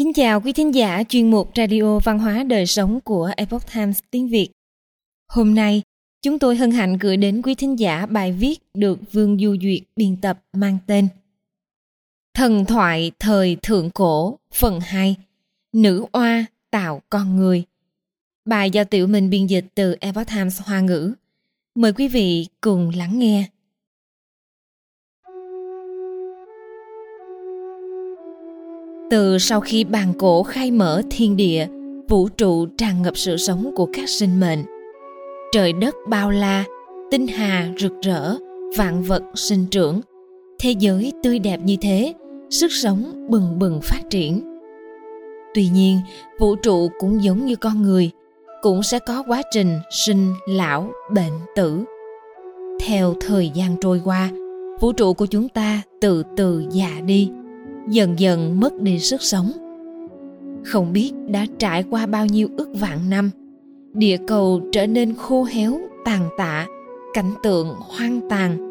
[0.00, 3.98] Kính chào quý thính giả chuyên mục Radio Văn hóa Đời Sống của Epoch Times
[4.10, 4.48] tiếng Việt.
[5.32, 5.82] Hôm nay,
[6.22, 9.80] chúng tôi hân hạnh gửi đến quý thính giả bài viết được Vương Du Duyệt
[9.96, 11.08] biên tập mang tên
[12.34, 15.16] Thần thoại thời thượng cổ phần 2
[15.72, 17.64] Nữ oa tạo con người
[18.44, 21.14] Bài do Tiểu Minh biên dịch từ Epoch Times Hoa ngữ.
[21.74, 23.44] Mời quý vị cùng lắng nghe.
[29.10, 31.66] Từ sau khi bàn cổ khai mở thiên địa,
[32.08, 34.64] vũ trụ tràn ngập sự sống của các sinh mệnh.
[35.52, 36.64] Trời đất bao la,
[37.10, 38.36] tinh hà rực rỡ,
[38.76, 40.00] vạn vật sinh trưởng.
[40.58, 42.14] Thế giới tươi đẹp như thế,
[42.50, 44.60] sức sống bừng bừng phát triển.
[45.54, 45.98] Tuy nhiên,
[46.38, 48.10] vũ trụ cũng giống như con người,
[48.62, 51.84] cũng sẽ có quá trình sinh, lão, bệnh, tử.
[52.80, 54.30] Theo thời gian trôi qua,
[54.80, 57.30] vũ trụ của chúng ta từ từ già đi,
[57.88, 59.52] dần dần mất đi sức sống.
[60.64, 63.30] Không biết đã trải qua bao nhiêu ước vạn năm,
[63.92, 66.66] địa cầu trở nên khô héo, tàn tạ,
[67.14, 68.70] cảnh tượng hoang tàn.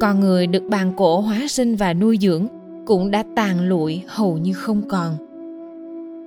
[0.00, 2.46] Con người được bàn cổ hóa sinh và nuôi dưỡng
[2.86, 5.16] cũng đã tàn lụi hầu như không còn.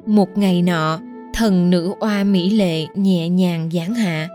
[0.05, 0.99] Một ngày nọ,
[1.33, 4.27] thần nữ oa mỹ lệ nhẹ nhàng giáng hạ.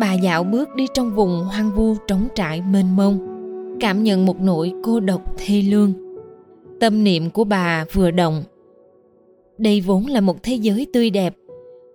[0.00, 3.18] Bà dạo bước đi trong vùng hoang vu trống trải mênh mông,
[3.80, 5.92] cảm nhận một nỗi cô độc thê lương
[6.80, 8.44] tâm niệm của bà vừa động.
[9.58, 11.34] Đây vốn là một thế giới tươi đẹp,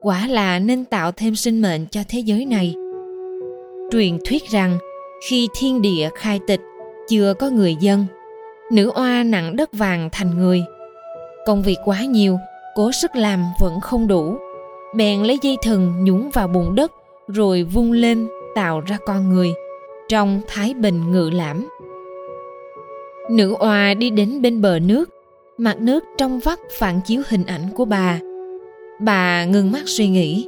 [0.01, 2.75] quả là nên tạo thêm sinh mệnh cho thế giới này.
[3.91, 4.77] Truyền thuyết rằng,
[5.29, 6.61] khi thiên địa khai tịch,
[7.09, 8.05] chưa có người dân,
[8.71, 10.63] nữ oa nặng đất vàng thành người.
[11.45, 12.37] Công việc quá nhiều,
[12.75, 14.37] cố sức làm vẫn không đủ.
[14.95, 16.91] Bèn lấy dây thừng nhúng vào bùn đất,
[17.27, 19.53] rồi vung lên, tạo ra con người,
[20.09, 21.67] trong thái bình ngự lãm.
[23.29, 25.09] Nữ oa đi đến bên bờ nước,
[25.57, 28.19] mặt nước trong vắt phản chiếu hình ảnh của bà.
[28.99, 30.47] Bà ngừng mắt suy nghĩ.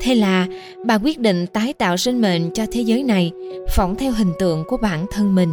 [0.00, 0.46] Thế là
[0.84, 3.32] bà quyết định tái tạo sinh mệnh cho thế giới này,
[3.76, 5.48] phỏng theo hình tượng của bản thân mình.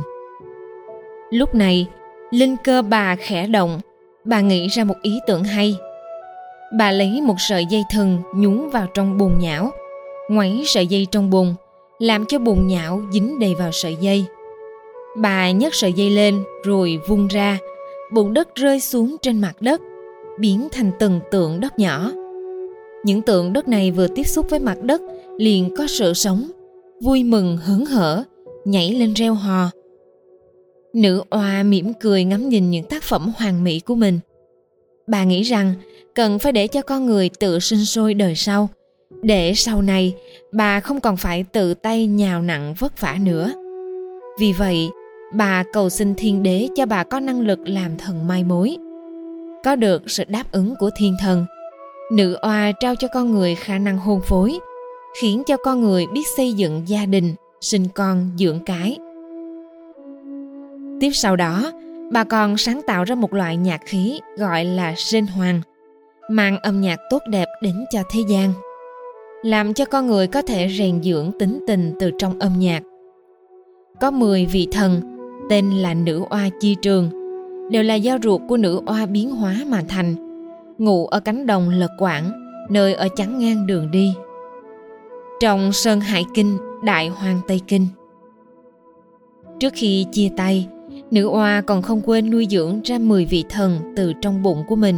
[1.29, 1.87] Lúc này,
[2.31, 3.79] linh cơ bà khẽ động,
[4.23, 5.75] bà nghĩ ra một ý tưởng hay.
[6.77, 9.71] Bà lấy một sợi dây thừng nhúng vào trong bùn nhão,
[10.29, 11.53] ngoáy sợi dây trong bùn,
[11.99, 14.25] làm cho bùn nhão dính đầy vào sợi dây
[15.15, 17.57] Bà nhấc sợi dây lên rồi vung ra,
[18.13, 19.81] bụng đất rơi xuống trên mặt đất,
[20.39, 22.11] biến thành từng tượng đất nhỏ.
[23.03, 25.01] Những tượng đất này vừa tiếp xúc với mặt đất
[25.37, 26.51] liền có sự sống,
[27.01, 28.23] vui mừng hớn hở,
[28.65, 29.69] nhảy lên reo hò.
[30.93, 34.19] Nữ oa mỉm cười ngắm nhìn những tác phẩm hoàn mỹ của mình.
[35.07, 35.73] Bà nghĩ rằng
[36.15, 38.69] cần phải để cho con người tự sinh sôi đời sau,
[39.21, 40.15] để sau này
[40.51, 43.51] bà không còn phải tự tay nhào nặng vất vả nữa.
[44.39, 44.89] Vì vậy,
[45.33, 48.77] bà cầu xin thiên đế cho bà có năng lực làm thần mai mối.
[49.63, 51.45] Có được sự đáp ứng của thiên thần,
[52.11, 54.59] nữ oa trao cho con người khả năng hôn phối,
[55.21, 58.97] khiến cho con người biết xây dựng gia đình, sinh con, dưỡng cái.
[60.99, 61.71] Tiếp sau đó,
[62.11, 65.61] bà còn sáng tạo ra một loại nhạc khí gọi là sinh hoàng,
[66.29, 68.53] mang âm nhạc tốt đẹp đến cho thế gian,
[69.43, 72.83] làm cho con người có thể rèn dưỡng tính tình từ trong âm nhạc.
[74.01, 75.14] Có 10 vị thần
[75.49, 77.09] tên là nữ oa chi trường,
[77.71, 80.15] đều là do ruột của nữ oa biến hóa mà thành
[80.77, 82.31] ngụ ở cánh đồng lật quảng,
[82.69, 84.13] nơi ở chắn ngang đường đi.
[85.39, 87.87] Trong sơn hải kinh, đại hoàng tây kinh.
[89.59, 90.67] Trước khi chia tay,
[91.11, 94.75] nữ oa còn không quên nuôi dưỡng ra 10 vị thần từ trong bụng của
[94.75, 94.95] mình.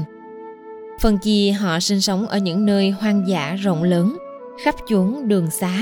[1.02, 4.18] Phần chi họ sinh sống ở những nơi hoang dã rộng lớn,
[4.64, 5.82] khắp chốn đường xá,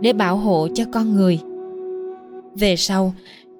[0.00, 1.40] để bảo hộ cho con người.
[2.54, 3.14] Về sau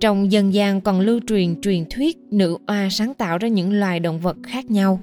[0.04, 4.00] trong dân gian còn lưu truyền truyền thuyết nữ oa sáng tạo ra những loài
[4.00, 5.00] động vật khác nhau.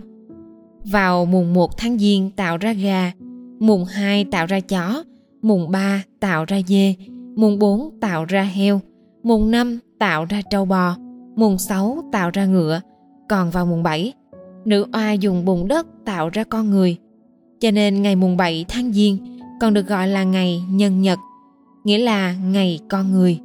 [0.83, 3.11] Vào mùng 1 tháng Giêng tạo ra gà,
[3.59, 5.03] mùng 2 tạo ra chó,
[5.41, 6.95] mùng 3 tạo ra dê,
[7.35, 8.81] mùng 4 tạo ra heo,
[9.23, 10.95] mùng 5 tạo ra trâu bò,
[11.35, 12.81] mùng 6 tạo ra ngựa,
[13.29, 14.13] còn vào mùng 7,
[14.65, 16.97] nữ oa dùng bùn đất tạo ra con người.
[17.59, 19.17] Cho nên ngày mùng 7 tháng Giêng
[19.61, 21.19] còn được gọi là ngày nhân nhật,
[21.83, 23.39] nghĩa là ngày con người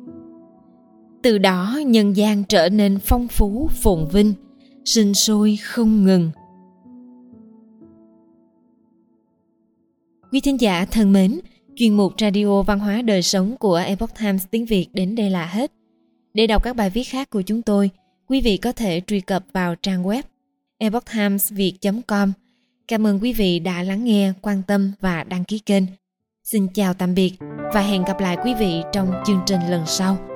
[1.26, 4.34] từ đó nhân gian trở nên phong phú, phồn vinh,
[4.84, 6.31] sinh sôi không ngừng.
[10.32, 11.40] Quý thính giả thân mến,
[11.76, 15.46] chuyên mục radio văn hóa đời sống của epoch times tiếng việt đến đây là
[15.46, 15.73] hết.
[16.34, 17.90] Để đọc các bài viết khác của chúng tôi,
[18.28, 20.23] quý vị có thể truy cập vào trang web
[20.78, 21.75] epochtimesviet
[22.06, 22.32] com.
[22.88, 25.84] Cảm ơn quý vị đã lắng nghe, quan tâm và đăng ký kênh.
[26.44, 27.32] Xin chào tạm biệt
[27.75, 30.36] và hẹn gặp lại quý vị trong chương trình lần sau.